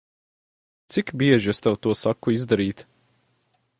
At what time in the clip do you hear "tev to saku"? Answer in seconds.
1.65-2.29